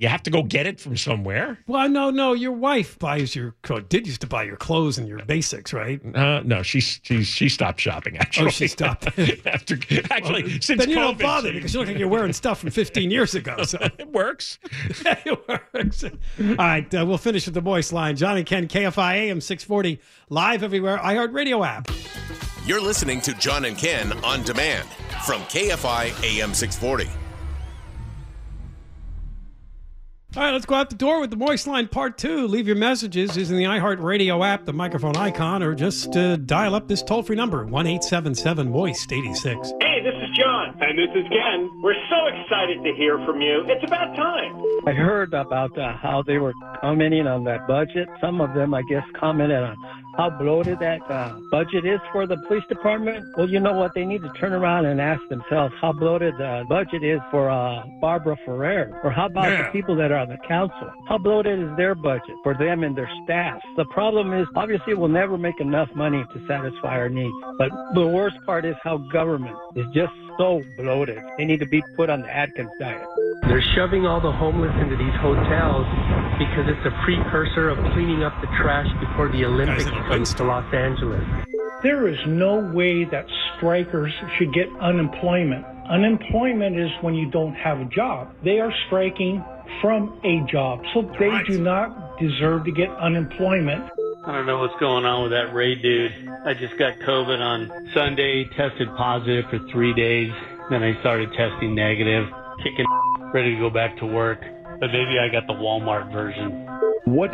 [0.00, 1.58] You have to go get it from somewhere.
[1.66, 2.32] Well, no, no.
[2.32, 6.00] Your wife buys your co- did used to buy your clothes and your basics, right?
[6.14, 8.16] Uh, no, she she she stopped shopping.
[8.16, 9.06] Actually, Oh, she stopped.
[9.46, 9.76] after
[10.10, 12.32] actually Well, since then you don't COVID, bother she- because you look like you're wearing
[12.32, 13.64] stuff from 15 years ago.
[13.64, 14.60] So it works.
[15.04, 16.04] it works.
[16.04, 18.14] All right, uh, we'll finish with the voice line.
[18.16, 20.98] John and Ken, KFI AM 640, live everywhere.
[20.98, 21.88] iHeartRadio app.
[22.64, 24.86] You're listening to John and Ken on demand
[25.26, 27.10] from KFI AM 640.
[30.36, 32.46] All right, let's go out the door with the voice line part two.
[32.46, 36.74] Leave your messages is in the iHeartRadio app, the microphone icon, or just uh, dial
[36.74, 39.72] up this toll free number one eight seven seven Moist eighty six.
[39.80, 40.76] Hey, this is John.
[40.82, 41.70] And this is Ken.
[41.82, 43.64] We're so excited to hear from you.
[43.68, 44.62] It's about time.
[44.86, 48.06] I heard about uh, how they were commenting on that budget.
[48.20, 49.76] Some of them, I guess, commented on
[50.18, 53.24] how bloated that uh, budget is for the police department.
[53.36, 53.94] Well, you know what?
[53.94, 57.84] They need to turn around and ask themselves how bloated the budget is for uh,
[58.00, 59.00] Barbara Ferrer.
[59.04, 59.62] Or how about Yeah.
[59.62, 60.90] the people that are on the council?
[61.08, 63.60] How bloated is their budget for them and their staff?
[63.76, 67.34] The problem is, obviously, we'll never make enough money to satisfy our needs.
[67.56, 71.18] But the worst part is how government is just so bloated.
[71.36, 73.06] They need to be put on the Atkins diet.
[73.42, 75.86] They're shoving all the homeless into these hotels
[76.38, 80.72] because it's a precursor of cleaning up the trash before the Olympics comes to Los
[80.74, 81.24] Angeles.
[81.82, 85.64] There is no way that strikers should get unemployment.
[85.88, 88.34] Unemployment is when you don't have a job.
[88.42, 89.44] They are striking
[89.80, 93.90] from a job, so they do not deserve to get unemployment.
[94.24, 96.12] I don't know what's going on with that Ray dude.
[96.44, 100.32] I just got COVID on Sunday, tested positive for three days.
[100.68, 102.28] Then I started testing negative,
[102.62, 102.84] kicking,
[103.32, 104.40] ready to go back to work.
[104.80, 106.66] But maybe I got the Walmart version.
[107.04, 107.30] What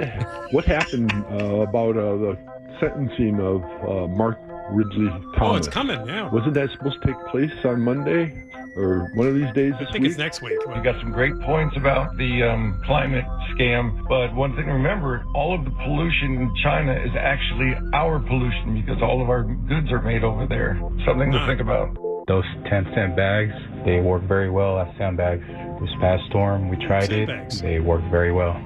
[0.52, 2.38] what happened uh, about uh, the
[2.80, 4.38] sentencing of uh, Mark
[4.70, 5.38] Ridley Thomas?
[5.40, 6.30] Oh, it's coming, yeah.
[6.30, 8.33] Wasn't that supposed to take place on Monday
[8.76, 10.11] or one of these days this I think week?
[10.11, 10.59] it's next week.
[10.74, 15.22] You got some great points about the um, climate scam, but one thing to remember:
[15.35, 19.92] all of the pollution in China is actually our pollution because all of our goods
[19.92, 20.80] are made over there.
[21.04, 21.94] Something to think about.
[22.26, 23.52] Those 10 cent bags,
[23.84, 25.44] they work very well as sandbags.
[25.80, 27.28] This past storm, we tried it.
[27.60, 28.58] They worked very well.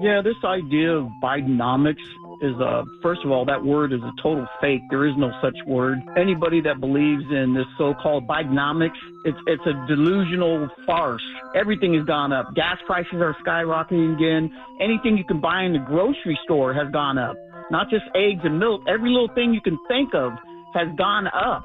[0.00, 2.00] Yeah, this idea of Bidenomics
[2.40, 4.80] is uh first of all that word is a total fake.
[4.90, 5.98] There is no such word.
[6.16, 11.22] Anybody that believes in this so-called Bidenomics, it's it's a delusional farce.
[11.54, 12.52] Everything has gone up.
[12.56, 14.50] Gas prices are skyrocketing again.
[14.80, 17.36] Anything you can buy in the grocery store has gone up.
[17.70, 18.82] Not just eggs and milk.
[18.88, 20.32] Every little thing you can think of
[20.74, 21.64] has gone up.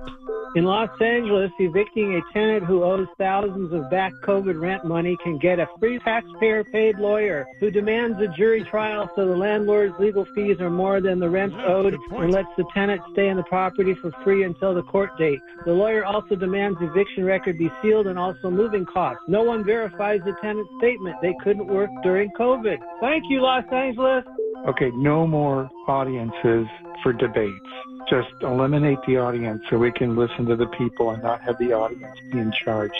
[0.58, 5.38] In Los Angeles, evicting a tenant who owes thousands of back COVID rent money can
[5.38, 10.26] get a free taxpayer paid lawyer who demands a jury trial so the landlord's legal
[10.34, 13.93] fees are more than the rent owed and lets the tenant stay in the property
[14.01, 15.38] for free until the court date.
[15.66, 19.22] The lawyer also demands eviction record be sealed and also moving costs.
[19.28, 21.18] No one verifies the tenant's statement.
[21.22, 22.78] They couldn't work during COVID.
[22.99, 24.24] Thank you, Los Angeles.
[24.68, 26.66] Okay, no more audiences
[27.03, 27.86] for debates.
[28.10, 31.74] Just eliminate the audience so we can listen to the people and not have the
[31.74, 32.93] audience be in charge.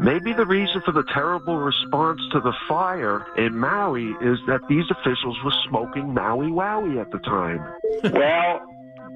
[0.00, 4.84] Maybe the reason for the terrible response to the fire in Maui is that these
[4.90, 7.60] officials were smoking Maui Wowie at the time.
[8.12, 8.62] well,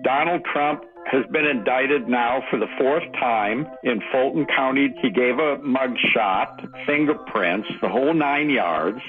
[0.03, 4.93] Donald Trump has been indicted now for the fourth time in Fulton County.
[5.01, 9.01] He gave a mugshot, fingerprints, the whole nine yards,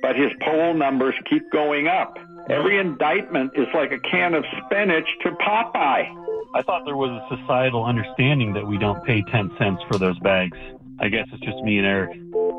[0.00, 2.16] but his poll numbers keep going up.
[2.50, 6.08] Every indictment is like a can of spinach to Popeye.
[6.54, 10.18] I thought there was a societal understanding that we don't pay 10 cents for those
[10.20, 10.56] bags.
[11.00, 12.10] I guess it's just me and Eric.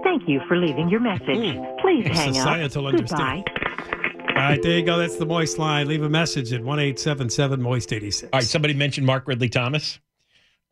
[0.03, 1.57] Thank you for leaving your message.
[1.79, 2.35] Please A hang up.
[2.35, 2.97] societal Goodbye.
[2.97, 3.43] understanding.
[4.29, 4.97] All right, there you go.
[4.97, 5.87] That's the Moist line.
[5.87, 8.29] Leave a message at one eight seven seven Moist eighty six.
[8.33, 9.99] All right, somebody mentioned Mark Ridley Thomas.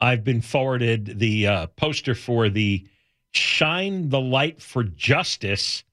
[0.01, 2.85] I've been forwarded the uh, poster for the
[3.31, 5.83] Shine the Light for Justice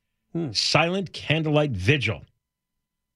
[0.53, 2.23] Silent Candlelight Vigil.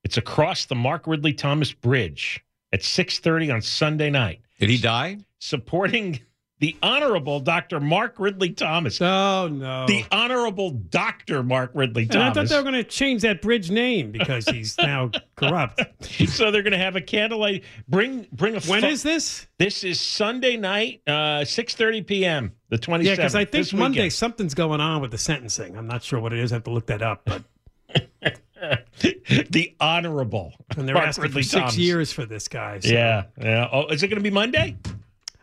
[0.05, 4.40] It's across the Mark Ridley Thomas Bridge at 6:30 on Sunday night.
[4.59, 5.18] Did he die?
[5.38, 6.20] Supporting
[6.62, 7.80] the Honorable Dr.
[7.80, 9.03] Mark Ridley Thomas.
[9.03, 9.84] Oh no.
[9.86, 11.42] The Honorable Dr.
[11.42, 14.78] Mark Ridley And I thought they were going to change that bridge name because he's
[14.78, 15.82] now corrupt.
[16.28, 17.64] so they're going to have a candlelight.
[17.88, 18.61] Bring bring a.
[18.61, 19.48] When is this?
[19.59, 22.53] This is Sunday night, uh, six thirty p.m.
[22.68, 25.76] The twenty Yeah, because I think Monday something's going on with the sentencing.
[25.76, 26.53] I'm not sure what it is.
[26.53, 27.22] I have to look that up.
[27.24, 27.42] But
[29.50, 30.52] the honorable.
[30.76, 31.76] and they're Mark asking Ridley for six Thomas.
[31.78, 32.78] years for this guy.
[32.80, 33.68] so- Yeah, yeah.
[33.72, 34.76] Oh, is it going to be Monday?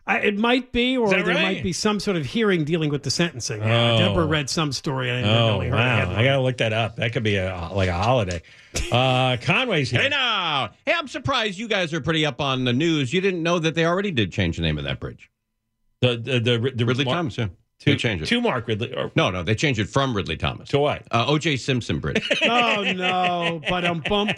[0.07, 1.39] I, it might be, or there right?
[1.39, 3.61] might be some sort of hearing dealing with the sentencing.
[3.61, 3.97] Yeah, Oh.
[3.99, 5.07] Deborah read some story.
[5.11, 5.95] and I Oh only heard a wow!
[5.97, 6.15] headline.
[6.17, 6.95] I got to look that up.
[6.95, 8.41] That could be a like a holiday.
[8.91, 10.01] Uh, Conway's here.
[10.01, 13.11] Hey now, hey, I'm surprised you guys are pretty up on the news.
[13.13, 15.29] You didn't know that they already did change the name of that bridge.
[16.01, 17.47] The the the, the Ridley Mark- Thomas, yeah.
[17.79, 18.27] To, they changed it.
[18.27, 18.93] to Mark Ridley.
[18.93, 20.69] Or, no, no, they changed it from Ridley Thomas.
[20.69, 21.03] To what?
[21.11, 21.55] Uh, O.J.
[21.57, 22.27] Simpson Bridge.
[22.43, 23.61] oh no!
[23.69, 24.31] But um, bump.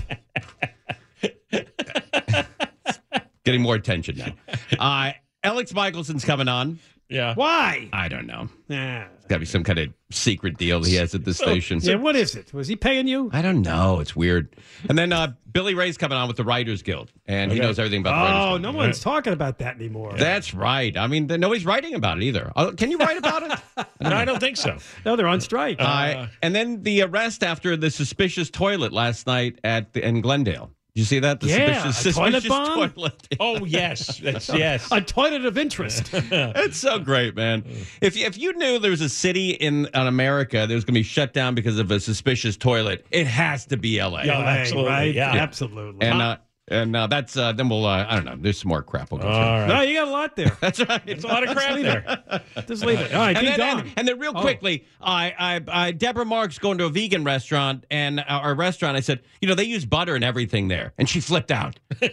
[3.43, 4.33] Getting more attention now.
[4.79, 5.13] Uh,
[5.43, 6.77] Alex Michaelsen's coming on.
[7.12, 7.34] Yeah.
[7.36, 7.89] Why?
[7.93, 8.47] I don't know.
[8.70, 9.03] Nah.
[9.18, 11.80] It's got to be some kind of secret deal he has at the station.
[11.82, 12.53] Yeah, what is it?
[12.53, 13.30] Was he paying you?
[13.34, 13.99] I don't know.
[13.99, 14.55] It's weird.
[14.89, 18.01] And then uh, Billy Ray's coming on with the Writers Guild, and he knows everything
[18.01, 18.62] about the Writers Oh, Guild.
[18.62, 20.14] no one's talking about that anymore.
[20.18, 20.95] That's right.
[20.97, 22.51] I mean, nobody's writing about it either.
[22.55, 23.59] Uh, can you write about it?
[24.01, 24.78] no, I don't think so.
[25.05, 25.78] No, they're on strike.
[25.80, 30.72] Uh, and then the arrest after the suspicious toilet last night at the, in Glendale.
[30.93, 31.39] Did you see that?
[31.39, 32.91] The Yeah, suspicious, a toilet suspicious bomb?
[32.91, 33.27] toilet.
[33.39, 34.89] Oh yes, that's yes.
[34.91, 36.09] A toilet of interest.
[36.13, 37.63] it's so great, man.
[38.01, 40.99] If if you knew there was a city in, in America that was going to
[40.99, 44.25] be shut down because of a suspicious toilet, it has to be L.A.
[44.25, 45.15] Yeah, absolutely, right?
[45.15, 45.31] yeah.
[45.31, 46.05] Absolutely.
[46.05, 46.37] And uh,
[46.68, 48.36] and uh, that's uh, then we'll uh, I don't know.
[48.39, 49.12] There's some more crap.
[49.12, 49.43] We'll go All through.
[49.43, 49.68] right.
[49.68, 50.55] No, you got a lot there.
[50.62, 51.01] That's right.
[51.05, 52.43] It's a lot of crap there.
[52.68, 53.14] Just leave it.
[53.14, 54.41] All right, and, ding then, and, and then real Oh.
[54.41, 58.95] quickly, I, I, I, Deborah Marks going to a vegan restaurant and uh, our restaurant.
[58.95, 61.80] I said, you know, they use butter and everything there, and she flipped out.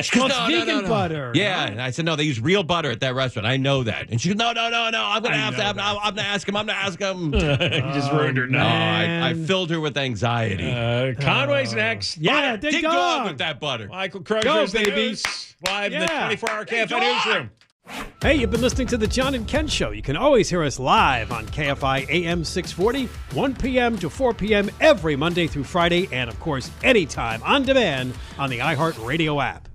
[0.00, 1.32] She goes, Well, it's "No, no, vegan no, no." butter.
[1.34, 3.46] Yeah, and I said, no, they use real butter at that restaurant.
[3.46, 4.08] I know that.
[4.10, 5.04] And she goes, no, no, no, no.
[5.04, 5.60] I'm gonna I have to.
[5.74, 5.98] know I'm.
[5.98, 6.56] I'm gonna ask him.
[6.56, 7.34] I'm gonna ask him.
[7.34, 8.58] you just ruined her no.
[8.60, 10.70] I, I filled her with anxiety.
[10.70, 12.16] Uh, Conway's next.
[12.18, 12.56] Yeah, Butter.
[12.58, 13.79] ding, Dig dog with that butter.
[13.88, 14.90] Michael Crozier Go, the baby.
[15.08, 15.56] news.
[15.66, 17.50] Live in the 24-hour Ding Cafe newsroom.
[18.22, 19.90] Hey, you've been listening to the John and Ken Show.
[19.90, 23.98] You can always hear us live on KFI AM 640, 1 p.m.
[23.98, 24.70] to 4 p.m.
[24.80, 29.68] every Monday through Friday, and of course, anytime on demand on the iHeartRadio app.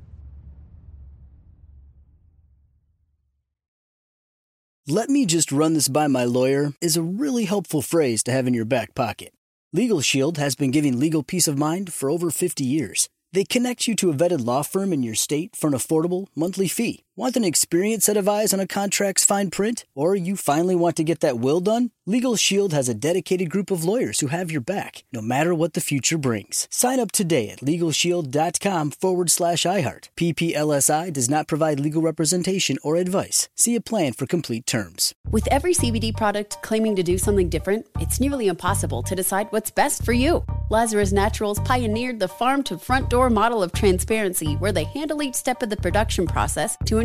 [4.87, 8.45] Let me just run this by my lawyer is a really helpful phrase to have
[8.45, 9.33] in your back pocket.
[9.73, 13.09] Legal Shield has been giving legal peace of mind for over 50 years.
[13.35, 16.69] They connect you to a vetted law firm in your state for an affordable monthly
[16.69, 17.03] fee.
[17.17, 19.85] Want an experienced set of eyes on a contract's fine print?
[19.95, 21.91] Or you finally want to get that will done?
[22.05, 25.73] Legal Shield has a dedicated group of lawyers who have your back, no matter what
[25.75, 26.67] the future brings.
[26.69, 30.09] Sign up today at LegalShield.com forward slash iHeart.
[30.17, 33.47] PPLSI does not provide legal representation or advice.
[33.55, 35.15] See a plan for complete terms.
[35.31, 39.71] With every CBD product claiming to do something different, it's nearly impossible to decide what's
[39.71, 40.43] best for you.
[40.69, 45.35] Lazarus Naturals pioneered the farm to front door model of transparency where they handle each
[45.35, 47.04] step of the production process to